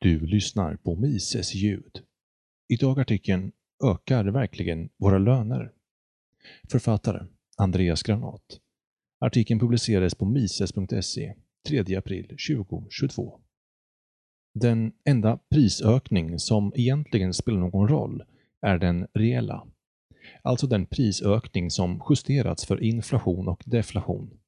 Du 0.00 0.26
lyssnar 0.26 0.76
på 0.76 0.96
Mises 0.96 1.54
ljud. 1.54 2.00
Idag 2.68 3.00
artikeln 3.00 3.52
Ökar 3.84 4.24
verkligen 4.24 4.88
våra 4.98 5.18
löner? 5.18 5.72
Författare 6.70 7.26
Andreas 7.56 8.02
Granat. 8.02 8.60
Artikeln 9.20 9.60
publicerades 9.60 10.14
på 10.14 10.24
mises.se 10.24 11.34
3 11.68 11.96
april 11.96 12.26
2022. 12.26 13.40
Den 14.54 14.92
enda 15.04 15.38
prisökning 15.50 16.38
som 16.38 16.72
egentligen 16.76 17.34
spelar 17.34 17.58
någon 17.58 17.88
roll 17.88 18.22
är 18.66 18.78
den 18.78 19.06
reella. 19.14 19.66
Alltså 20.42 20.66
den 20.66 20.86
prisökning 20.86 21.70
som 21.70 22.02
justerats 22.10 22.66
för 22.66 22.82
inflation 22.82 23.48
och 23.48 23.62
deflation. 23.66 24.40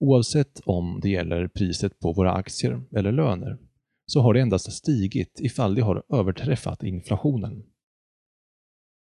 Oavsett 0.00 0.60
om 0.64 1.00
det 1.02 1.08
gäller 1.08 1.48
priset 1.48 1.98
på 1.98 2.12
våra 2.12 2.32
aktier 2.32 2.82
eller 2.96 3.12
löner 3.12 3.58
så 4.06 4.20
har 4.20 4.34
det 4.34 4.40
endast 4.40 4.72
stigit 4.72 5.40
ifall 5.40 5.74
det 5.74 5.82
har 5.82 6.02
överträffat 6.08 6.82
inflationen. 6.82 7.62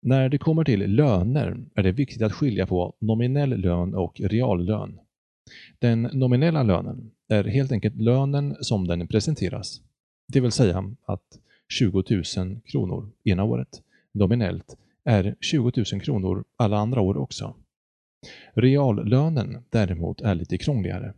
När 0.01 0.29
det 0.29 0.37
kommer 0.37 0.63
till 0.63 0.95
löner 0.95 1.65
är 1.75 1.83
det 1.83 1.91
viktigt 1.91 2.21
att 2.21 2.33
skilja 2.33 2.65
på 2.65 2.95
nominell 2.99 3.49
lön 3.49 3.95
och 3.95 4.19
reallön. 4.19 4.99
Den 5.79 6.01
nominella 6.01 6.63
lönen 6.63 7.11
är 7.27 7.43
helt 7.43 7.71
enkelt 7.71 7.95
lönen 7.95 8.55
som 8.61 8.87
den 8.87 9.07
presenteras, 9.07 9.81
det 10.27 10.39
vill 10.39 10.51
säga 10.51 10.95
att 11.05 11.39
20 11.69 12.03
000 12.37 12.61
kronor 12.65 13.11
ena 13.23 13.43
året 13.43 13.81
nominellt 14.11 14.77
är 15.03 15.35
20 15.39 15.71
000 15.93 16.01
kronor 16.01 16.43
alla 16.57 16.77
andra 16.77 17.01
år 17.01 17.17
också. 17.17 17.55
Reallönen 18.53 19.63
däremot 19.69 20.21
är 20.21 20.35
lite 20.35 20.57
krångligare 20.57 21.13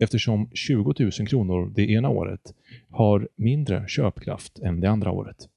eftersom 0.00 0.50
20 0.54 0.94
000 0.98 1.10
kronor 1.28 1.72
det 1.74 1.90
ena 1.90 2.08
året 2.08 2.54
har 2.88 3.28
mindre 3.36 3.88
köpkraft 3.88 4.58
än 4.58 4.80
det 4.80 4.90
andra 4.90 5.10
året. 5.12 5.48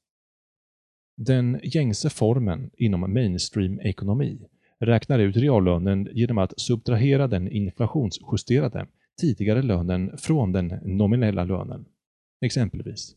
Den 1.18 1.60
gängse 1.64 2.10
formen 2.10 2.72
inom 2.78 3.14
mainstream-ekonomi 3.14 4.48
räknar 4.80 5.20
ut 5.20 5.38
reallönen 5.38 6.10
genom 6.12 6.38
att 6.38 6.60
subtrahera 6.60 7.28
den 7.28 7.48
inflationsjusterade 7.52 8.88
tidigare 9.22 9.62
lönen 9.62 10.18
från 10.18 10.52
den 10.52 10.68
nominella 10.84 11.44
lönen. 11.44 11.86
Exempelvis 12.42 13.16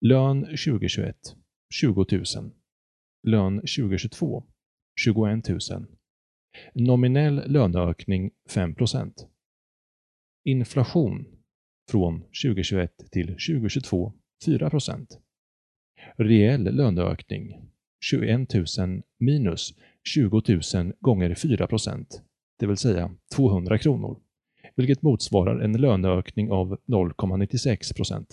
Lön 0.00 0.44
2021 0.44 1.16
20 1.74 2.06
000 2.12 2.50
Lön 3.22 3.56
2022 3.56 4.44
21 5.00 5.48
000 5.48 5.86
Nominell 6.74 7.42
löneökning 7.46 8.30
5 8.50 8.74
Inflation 10.48 11.24
från 11.90 12.20
2021 12.20 12.90
till 13.10 13.26
2022 13.26 14.12
4% 14.46 15.06
Reell 16.16 16.62
löneökning 16.62 17.70
21 18.00 18.54
000 18.54 19.02
minus 19.18 19.74
20 20.04 20.42
000 20.74 20.92
gånger 21.00 21.30
4% 21.34 22.06
det 22.58 22.66
vill 22.66 22.76
säga 22.76 23.14
200 23.34 23.78
kronor, 23.78 24.18
vilket 24.76 25.02
motsvarar 25.02 25.60
en 25.60 25.72
löneökning 25.72 26.50
av 26.50 26.78
0,96% 26.86 28.26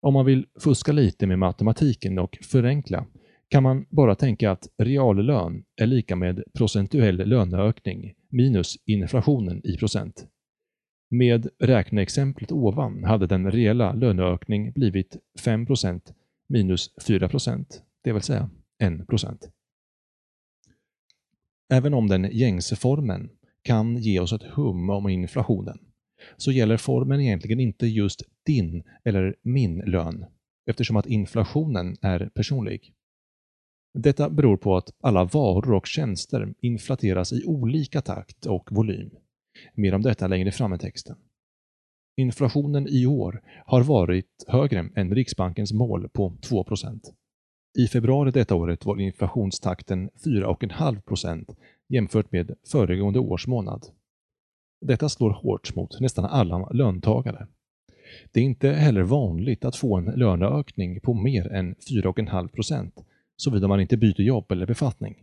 Om 0.00 0.14
man 0.14 0.26
vill 0.26 0.46
fuska 0.60 0.92
lite 0.92 1.26
med 1.26 1.38
matematiken 1.38 2.18
och 2.18 2.38
förenkla 2.42 3.06
kan 3.48 3.62
man 3.62 3.86
bara 3.90 4.14
tänka 4.14 4.50
att 4.50 4.68
reallön 4.78 5.64
är 5.76 5.86
lika 5.86 6.16
med 6.16 6.44
procentuell 6.54 7.16
löneökning 7.16 8.14
minus 8.28 8.76
inflationen 8.86 9.66
i 9.66 9.76
procent. 9.76 10.28
Med 11.14 11.48
räkneexemplet 11.58 12.52
ovan 12.52 13.04
hade 13.04 13.26
den 13.26 13.50
reella 13.50 13.92
löneökning 13.92 14.72
blivit 14.72 15.16
5% 15.40 16.00
minus 16.48 16.94
4% 17.06 17.64
det 18.04 18.12
vill 18.12 18.22
säga 18.22 18.50
1% 18.82 19.38
Även 21.72 21.94
om 21.94 22.08
den 22.08 22.28
gängse 22.32 22.76
formen 22.76 23.30
kan 23.62 23.96
ge 23.96 24.20
oss 24.20 24.32
ett 24.32 24.42
hum 24.42 24.90
om 24.90 25.08
inflationen, 25.08 25.78
så 26.36 26.52
gäller 26.52 26.76
formen 26.76 27.20
egentligen 27.20 27.60
inte 27.60 27.86
just 27.86 28.22
din 28.46 28.82
eller 29.04 29.36
min 29.42 29.78
lön, 29.78 30.24
eftersom 30.66 30.96
att 30.96 31.06
inflationen 31.06 31.96
är 32.02 32.30
personlig. 32.34 32.94
Detta 33.94 34.30
beror 34.30 34.56
på 34.56 34.76
att 34.76 34.90
alla 35.00 35.24
varor 35.24 35.72
och 35.72 35.86
tjänster 35.86 36.54
inflateras 36.60 37.32
i 37.32 37.44
olika 37.46 38.00
takt 38.00 38.46
och 38.46 38.68
volym. 38.72 39.10
Mer 39.74 39.94
om 39.94 40.02
detta 40.02 40.26
längre 40.26 40.52
fram 40.52 40.74
i 40.74 40.78
texten. 40.78 41.16
Inflationen 42.16 42.88
i 42.88 43.06
år 43.06 43.42
har 43.66 43.82
varit 43.82 44.44
högre 44.48 44.88
än 44.96 45.14
Riksbankens 45.14 45.72
mål 45.72 46.08
på 46.08 46.36
2% 46.50 47.00
I 47.78 47.86
februari 47.86 48.30
detta 48.30 48.54
året 48.54 48.84
var 48.86 49.00
inflationstakten 49.00 50.10
4,5% 50.24 51.56
jämfört 51.88 52.32
med 52.32 52.54
föregående 52.72 53.18
års 53.18 53.46
månad. 53.46 53.86
Detta 54.80 55.08
slår 55.08 55.30
hårt 55.30 55.74
mot 55.76 56.00
nästan 56.00 56.24
alla 56.24 56.68
löntagare. 56.70 57.46
Det 58.32 58.40
är 58.40 58.44
inte 58.44 58.70
heller 58.70 59.02
vanligt 59.02 59.64
att 59.64 59.76
få 59.76 59.96
en 59.96 60.04
löneökning 60.04 61.00
på 61.00 61.14
mer 61.14 61.52
än 61.52 61.74
4,5% 61.74 62.92
såvida 63.36 63.68
man 63.68 63.80
inte 63.80 63.96
byter 63.96 64.20
jobb 64.20 64.52
eller 64.52 64.66
befattning. 64.66 65.16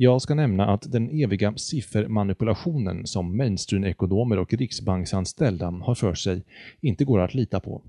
Jag 0.00 0.22
ska 0.22 0.34
nämna 0.34 0.66
att 0.66 0.92
den 0.92 1.10
eviga 1.10 1.56
siffermanipulationen 1.56 3.06
som 3.06 3.36
mainstream-ekonomer 3.36 4.38
och 4.38 4.54
riksbanksanställda 4.54 5.70
har 5.70 5.94
för 5.94 6.14
sig 6.14 6.44
inte 6.80 7.04
går 7.04 7.18
att 7.20 7.34
lita 7.34 7.60
på. 7.60 7.82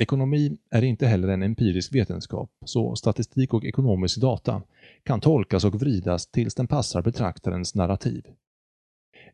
Ekonomi 0.00 0.58
är 0.70 0.82
inte 0.82 1.06
heller 1.06 1.28
en 1.28 1.42
empirisk 1.42 1.94
vetenskap, 1.94 2.50
så 2.64 2.96
statistik 2.96 3.54
och 3.54 3.64
ekonomisk 3.64 4.20
data 4.20 4.62
kan 5.02 5.20
tolkas 5.20 5.64
och 5.64 5.74
vridas 5.74 6.26
tills 6.26 6.54
den 6.54 6.66
passar 6.66 7.02
betraktarens 7.02 7.74
narrativ. 7.74 8.26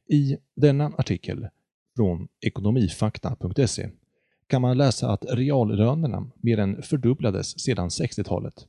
I 0.09 0.37
denna 0.55 0.93
artikel 0.99 1.49
från 1.97 2.29
ekonomifakta.se 2.47 3.91
kan 4.47 4.63
man 4.63 4.79
läsa 4.79 5.11
att 5.11 5.25
reallönerna 5.29 6.31
mer 6.37 6.59
än 6.59 6.83
fördubblades 6.83 7.61
sedan 7.61 7.89
60-talet 7.89 8.67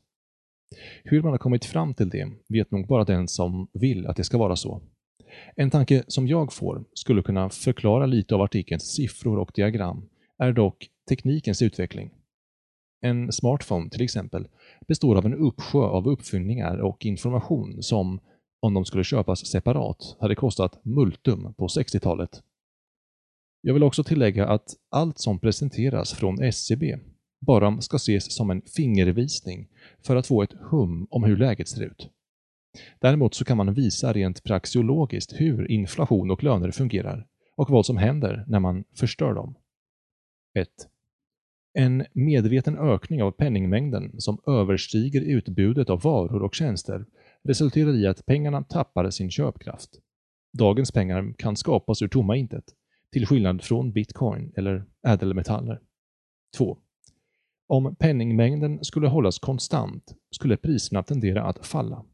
hur 1.04 1.22
man 1.22 1.32
har 1.32 1.38
kommit 1.38 1.66
fram 1.66 1.94
till 1.94 2.10
det 2.10 2.32
vet 2.50 2.72
nog 2.72 2.88
bara 2.88 3.04
den 3.04 3.28
som 3.28 3.68
vill 3.74 4.08
att 4.08 4.16
det 4.16 4.24
ska 4.24 4.38
vara 4.38 4.56
så. 4.56 4.82
En 5.56 5.70
tanke 5.70 6.04
som 6.08 6.28
jag 6.28 6.54
får 6.54 6.84
skulle 6.94 7.22
kunna 7.22 7.50
förklara 7.50 8.06
lite 8.06 8.36
av 8.36 8.42
artikelns 8.42 8.94
siffror 8.94 9.38
och 9.38 9.52
diagram 9.56 10.10
är 10.38 10.52
dock 10.52 10.88
teknikens 11.10 11.62
utveckling. 11.62 12.12
En 13.02 13.32
smartphone 13.32 13.90
till 13.90 14.02
exempel 14.02 14.48
består 14.88 15.16
av 15.16 15.26
en 15.26 15.34
uppsjö 15.34 15.80
av 15.80 16.08
uppfinningar 16.08 16.78
och 16.78 17.06
information 17.06 17.84
som, 17.84 18.20
om 18.60 18.74
de 18.74 18.86
skulle 18.86 19.04
köpas 19.04 19.46
separat, 19.46 20.18
hade 20.20 20.36
kostat 20.36 20.86
multum 20.86 21.54
på 21.54 21.68
60-talet. 21.68 22.44
Jag 23.62 23.74
vill 23.74 23.84
också 23.84 24.04
tillägga 24.04 24.48
att 24.48 24.76
allt 24.92 25.20
som 25.20 25.40
presenteras 25.40 26.14
från 26.14 26.44
SCB 26.44 26.98
bara 27.40 27.82
ska 27.82 27.96
ses 27.96 28.36
som 28.36 28.50
en 28.50 28.62
fingervisning 28.76 29.68
för 30.06 30.16
att 30.16 30.28
få 30.28 30.44
ett 30.44 30.54
hum 30.72 31.08
om 31.10 31.24
hur 31.24 31.38
läget 31.38 31.68
ser 31.68 31.84
ut. 31.84 32.10
Däremot 33.00 33.34
så 33.34 33.46
kan 33.46 33.58
man 33.58 33.74
visa 33.74 34.14
rent 34.14 34.44
praxiologiskt 34.44 35.34
hur 35.34 35.72
inflation 35.72 36.32
och 36.32 36.44
löner 36.44 36.72
fungerar 36.72 37.28
och 37.56 37.70
vad 37.70 37.86
som 37.86 37.98
händer 37.98 38.46
när 38.48 38.60
man 38.60 38.84
förstör 38.96 39.34
dem. 39.34 39.56
1. 40.54 40.70
En 41.74 42.06
medveten 42.14 42.78
ökning 42.78 43.24
av 43.24 43.32
penningmängden 43.32 44.22
som 44.22 44.40
överstiger 44.48 45.22
utbudet 45.22 45.90
av 45.90 46.02
varor 46.02 46.44
och 46.44 46.56
tjänster 46.56 47.06
resulterar 47.44 47.96
i 47.96 48.08
att 48.08 48.26
pengarna 48.26 48.64
tappar 48.64 49.10
sin 49.10 49.32
köpkraft. 49.32 49.90
Dagens 50.58 50.92
pengar 50.92 51.34
kan 51.38 51.56
skapas 51.56 52.02
ur 52.02 52.08
tomma 52.08 52.36
intet, 52.36 52.64
till 53.12 53.28
skillnad 53.28 53.64
från 53.64 53.92
bitcoin 53.92 54.54
eller 54.56 54.86
ädelmetaller. 55.08 55.82
2. 56.58 56.78
Om 57.68 57.96
penningmängden 57.96 58.84
skulle 58.84 59.08
hållas 59.08 59.40
konstant 59.40 60.16
skulle 60.36 60.58
priserna 60.58 61.04
tendera 61.04 61.44
att 61.44 61.66
falla. 61.66 62.06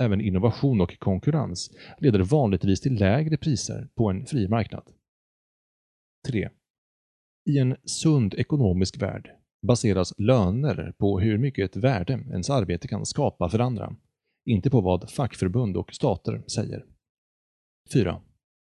Även 0.00 0.20
innovation 0.20 0.80
och 0.80 0.98
konkurrens 0.98 1.70
leder 1.98 2.20
vanligtvis 2.22 2.80
till 2.80 2.94
lägre 2.94 3.36
priser 3.36 3.88
på 3.94 4.10
en 4.10 4.26
fri 4.26 4.48
marknad. 4.48 4.90
3. 6.26 6.48
I 7.50 7.58
en 7.58 7.76
sund 7.84 8.34
ekonomisk 8.34 9.02
värld 9.02 9.30
baseras 9.66 10.14
löner 10.18 10.94
på 10.98 11.20
hur 11.20 11.38
mycket 11.38 11.70
ett 11.70 11.82
värde 11.84 12.12
ens 12.12 12.50
arbete 12.50 12.88
kan 12.88 13.06
skapa 13.06 13.48
för 13.48 13.58
andra, 13.58 13.96
inte 14.44 14.70
på 14.70 14.80
vad 14.80 15.10
fackförbund 15.10 15.76
och 15.76 15.94
stater 15.94 16.42
säger. 16.46 16.84
4. 17.92 18.20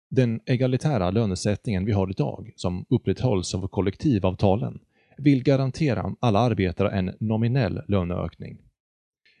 Den 0.09 0.41
egalitära 0.45 1.11
lönesättningen 1.11 1.85
vi 1.85 1.91
har 1.91 2.09
idag, 2.09 2.53
som 2.55 2.85
upprätthålls 2.89 3.55
av 3.55 3.67
kollektivavtalen, 3.67 4.79
vill 5.17 5.43
garantera 5.43 6.15
alla 6.19 6.39
arbetare 6.39 6.89
en 6.89 7.15
nominell 7.19 7.81
löneökning. 7.87 8.57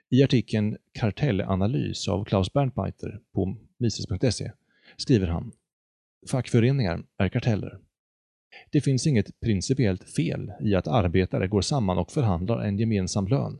I 0.09 0.23
artikeln 0.23 0.77
Kartellanalys 0.99 2.07
av 2.07 2.25
Klaus 2.25 2.53
Bernreiter 2.53 3.19
på 3.33 3.57
mises.se 3.79 4.51
skriver 4.97 5.27
han 5.27 5.51
Fackföreningar 6.31 7.03
är 7.17 7.29
karteller. 7.29 7.79
Det 8.71 8.81
finns 8.81 9.07
inget 9.07 9.39
principiellt 9.39 10.03
fel 10.03 10.51
i 10.61 10.75
att 10.75 10.87
arbetare 10.87 11.47
går 11.47 11.61
samman 11.61 11.97
och 11.97 12.11
förhandlar 12.11 12.59
en 12.59 12.77
gemensam 12.77 13.27
lön. 13.27 13.59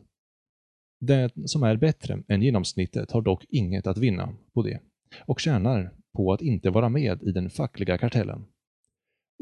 Den 1.00 1.48
som 1.48 1.63
är 1.63 1.77
bättre 1.77 2.24
än 2.27 2.42
genomsnittet 2.42 3.12
har 3.12 3.21
dock 3.21 3.45
inget 3.50 3.88
att 3.88 3.98
vinna 3.98 4.36
på 4.54 4.63
det 4.63 4.80
och 5.25 5.39
tjänar 5.39 5.94
på 6.13 6.33
att 6.33 6.42
inte 6.42 6.69
vara 6.69 6.89
med 6.89 7.24
i 7.24 7.31
den 7.31 7.50
fackliga 7.50 7.98
kartellen. 7.98 8.45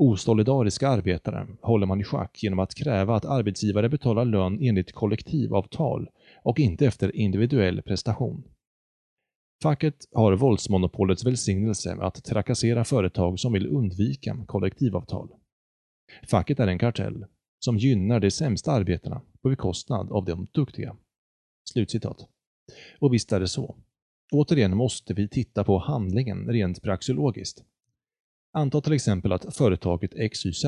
Osolidariska 0.01 0.89
arbetare 0.89 1.47
håller 1.61 1.87
man 1.87 2.01
i 2.01 2.03
schack 2.03 2.43
genom 2.43 2.59
att 2.59 2.75
kräva 2.75 3.15
att 3.15 3.25
arbetsgivare 3.25 3.89
betalar 3.89 4.25
lön 4.25 4.59
enligt 4.61 4.91
kollektivavtal 4.91 6.09
och 6.43 6.59
inte 6.59 6.85
efter 6.85 7.15
individuell 7.15 7.81
prestation. 7.81 8.43
Facket 9.63 9.95
har 10.13 10.33
våldsmonopolets 10.33 11.25
välsignelse 11.25 11.97
att 12.01 12.23
trakassera 12.23 12.83
företag 12.83 13.39
som 13.39 13.53
vill 13.53 13.67
undvika 13.67 14.37
kollektivavtal. 14.47 15.29
Facket 16.29 16.59
är 16.59 16.67
en 16.67 16.79
kartell 16.79 17.25
som 17.59 17.77
gynnar 17.77 18.19
de 18.19 18.31
sämsta 18.31 18.71
arbetarna 18.71 19.21
på 19.41 19.49
bekostnad 19.49 20.11
av 20.11 20.25
de 20.25 20.47
duktiga. 20.51 20.95
Slutcitat. 21.69 22.27
Och 22.99 23.13
visst 23.13 23.31
är 23.31 23.39
det 23.39 23.47
så. 23.47 23.75
Återigen 24.31 24.77
måste 24.77 25.13
vi 25.13 25.27
titta 25.27 25.63
på 25.63 25.77
handlingen 25.77 26.47
rent 26.47 26.81
praxeologiskt. 26.81 27.63
Anta 28.53 28.81
till 28.81 28.93
exempel 28.93 29.31
att 29.31 29.55
företaget 29.55 30.33
XYZ 30.33 30.65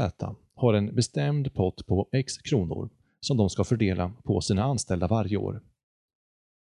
har 0.55 0.73
en 0.73 0.95
bestämd 0.95 1.53
pott 1.53 1.85
på 1.87 2.09
X 2.11 2.37
kronor 2.37 2.89
som 3.19 3.37
de 3.37 3.49
ska 3.49 3.63
fördela 3.63 4.13
på 4.23 4.41
sina 4.41 4.63
anställda 4.63 5.07
varje 5.07 5.37
år. 5.37 5.61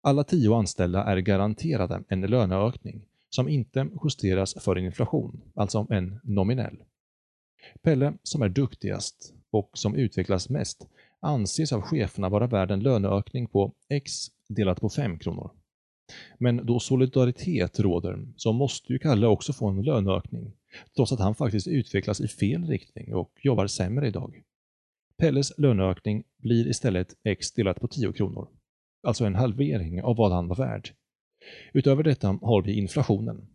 Alla 0.03 0.23
tio 0.23 0.55
anställda 0.55 1.03
är 1.03 1.17
garanterade 1.17 2.03
en 2.07 2.21
löneökning 2.21 3.01
som 3.29 3.49
inte 3.49 3.87
justeras 4.03 4.55
för 4.59 4.77
inflation, 4.77 5.41
alltså 5.55 5.87
en 5.89 6.19
nominell. 6.23 6.83
Pelle, 7.81 8.13
som 8.23 8.41
är 8.41 8.49
duktigast 8.49 9.33
och 9.51 9.69
som 9.73 9.95
utvecklas 9.95 10.49
mest, 10.49 10.87
anses 11.19 11.73
av 11.73 11.81
cheferna 11.81 12.29
vara 12.29 12.47
värd 12.47 12.71
en 12.71 12.79
löneökning 12.83 13.47
på 13.47 13.73
X 13.89 14.11
delat 14.47 14.81
på 14.81 14.89
5 14.89 15.19
kronor. 15.19 15.51
Men 16.37 16.65
då 16.65 16.79
solidaritet 16.79 17.79
råder 17.79 18.27
så 18.35 18.53
måste 18.53 18.93
ju 18.93 18.99
Kalle 18.99 19.27
också 19.27 19.53
få 19.53 19.67
en 19.67 19.81
löneökning, 19.81 20.53
trots 20.95 21.11
att 21.11 21.19
han 21.19 21.35
faktiskt 21.35 21.67
utvecklas 21.67 22.21
i 22.21 22.27
fel 22.27 22.67
riktning 22.67 23.15
och 23.15 23.31
jobbar 23.41 23.67
sämre 23.67 24.07
idag. 24.07 24.41
Pelles 25.17 25.57
löneökning 25.57 26.23
blir 26.37 26.67
istället 26.67 27.15
X 27.23 27.51
delat 27.51 27.79
på 27.79 27.87
10 27.87 28.13
kronor, 28.13 28.47
alltså 29.03 29.25
en 29.25 29.35
halvering 29.35 30.03
av 30.03 30.15
vad 30.15 30.31
han 30.31 30.47
var 30.47 30.55
värd. 30.55 30.89
Utöver 31.73 32.03
detta 32.03 32.27
har 32.41 32.61
vi 32.61 32.73
inflationen. 32.73 33.47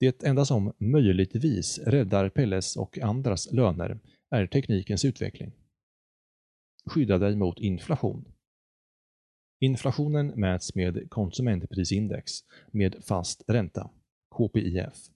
Det 0.00 0.22
enda 0.22 0.44
som 0.44 0.72
möjligtvis 0.78 1.78
räddar 1.78 2.28
Pelles 2.28 2.76
och 2.76 2.98
andras 2.98 3.52
löner 3.52 3.98
är 4.30 4.46
teknikens 4.46 5.04
utveckling. 5.04 5.52
Skydda 6.86 7.18
dig 7.18 7.36
mot 7.36 7.58
inflation. 7.58 8.24
Inflationen 9.60 10.26
mäts 10.26 10.74
med 10.74 11.10
konsumentprisindex 11.10 12.32
med 12.70 13.04
fast 13.04 13.42
ränta, 13.46 13.90
KPIF. 14.36 15.10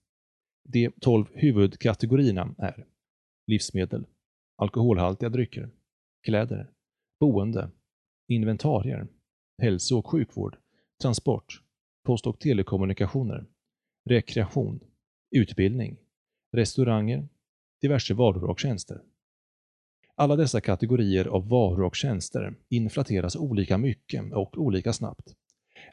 De 0.69 0.91
12 1.01 1.27
huvudkategorierna 1.33 2.55
är 2.59 2.87
livsmedel, 3.47 4.07
alkoholhaltiga 4.57 5.29
drycker, 5.29 5.71
kläder, 6.23 6.71
boende, 7.21 7.71
inventarier, 8.29 9.07
hälso 9.63 9.99
och 9.99 10.07
sjukvård, 10.07 10.57
transport, 11.03 11.63
post 12.07 12.27
och 12.27 12.41
telekommunikationer, 12.41 13.47
rekreation, 14.09 14.81
utbildning, 15.31 15.97
restauranger, 16.53 17.29
diverse 17.81 18.15
varor 18.15 18.51
och 18.51 18.61
tjänster. 18.61 19.03
Alla 20.15 20.37
dessa 20.37 20.61
kategorier 20.61 21.27
av 21.27 21.49
varor 21.49 21.83
och 21.83 21.97
tjänster 21.97 22.55
inflateras 22.69 23.37
olika 23.37 23.79
mycket 23.79 24.33
och 24.33 24.59
olika 24.59 24.93
snabbt. 24.93 25.35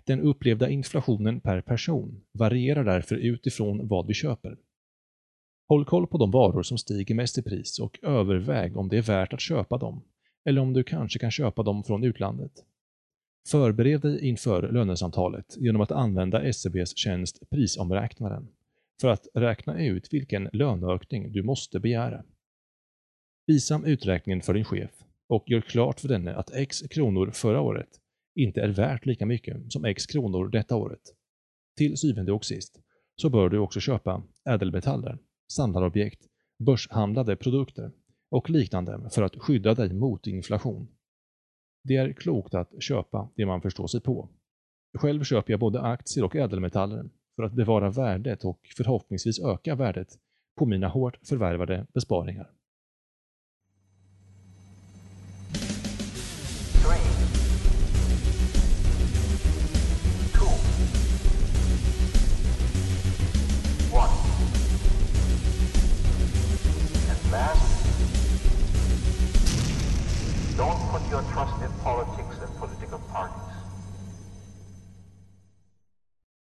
Den 0.05 0.21
upplevda 0.21 0.69
inflationen 0.69 1.39
per 1.39 1.61
person 1.61 2.23
varierar 2.31 2.83
därför 2.83 3.15
utifrån 3.15 3.87
vad 3.87 4.07
vi 4.07 4.13
köper. 4.13 4.57
Håll 5.67 5.85
koll 5.85 6.07
på 6.07 6.17
de 6.17 6.31
varor 6.31 6.63
som 6.63 6.77
stiger 6.77 7.15
mest 7.15 7.37
i 7.37 7.41
pris 7.41 7.79
och 7.79 7.99
överväg 8.03 8.77
om 8.77 8.89
det 8.89 8.97
är 8.97 9.01
värt 9.01 9.33
att 9.33 9.41
köpa 9.41 9.77
dem, 9.77 10.03
eller 10.45 10.61
om 10.61 10.73
du 10.73 10.83
kanske 10.83 11.19
kan 11.19 11.31
köpa 11.31 11.63
dem 11.63 11.83
från 11.83 12.03
utlandet. 12.03 12.51
Förbered 13.47 14.01
dig 14.01 14.27
inför 14.27 14.71
lönesamtalet 14.71 15.57
genom 15.59 15.81
att 15.81 15.91
använda 15.91 16.43
SCBs 16.43 16.97
tjänst 16.97 17.49
Prisomräknaren 17.49 18.47
för 19.01 19.07
att 19.07 19.27
räkna 19.33 19.83
ut 19.85 20.13
vilken 20.13 20.49
löneökning 20.53 21.31
du 21.31 21.43
måste 21.43 21.79
begära. 21.79 22.23
Visa 23.47 23.81
uträkningen 23.85 24.41
för 24.41 24.53
din 24.53 24.65
chef 24.65 24.91
och 25.27 25.43
gör 25.47 25.61
klart 25.61 25.99
för 25.99 26.07
denne 26.07 26.35
att 26.35 26.53
X 26.53 26.81
kronor 26.89 27.31
förra 27.31 27.61
året 27.61 27.99
inte 28.35 28.61
är 28.61 28.69
värt 28.69 29.05
lika 29.05 29.25
mycket 29.25 29.71
som 29.71 29.85
X 29.85 30.05
kronor 30.05 30.47
detta 30.47 30.75
året. 30.75 31.01
Till 31.77 31.97
syvende 31.97 32.31
och 32.31 32.45
sist 32.45 32.79
så 33.15 33.29
bör 33.29 33.49
du 33.49 33.57
också 33.57 33.79
köpa 33.79 34.23
ädelmetaller, 34.49 35.17
samlarobjekt, 35.51 36.27
börshandlade 36.59 37.35
produkter 37.35 37.91
och 38.31 38.49
liknande 38.49 39.09
för 39.11 39.21
att 39.21 39.35
skydda 39.35 39.73
dig 39.73 39.93
mot 39.93 40.27
inflation. 40.27 40.87
Det 41.83 41.95
är 41.95 42.13
klokt 42.13 42.53
att 42.53 42.83
köpa 42.83 43.29
det 43.35 43.45
man 43.45 43.61
förstår 43.61 43.87
sig 43.87 44.01
på. 44.01 44.29
Själv 44.97 45.23
köper 45.23 45.53
jag 45.53 45.59
både 45.59 45.81
aktier 45.81 46.25
och 46.25 46.35
ädelmetaller 46.35 47.09
för 47.35 47.43
att 47.43 47.53
bevara 47.53 47.89
värdet 47.89 48.45
och 48.45 48.59
förhoppningsvis 48.77 49.39
öka 49.39 49.75
värdet 49.75 50.07
på 50.57 50.65
mina 50.65 50.87
hårt 50.87 51.19
förvärvade 51.27 51.87
besparingar. 51.93 52.51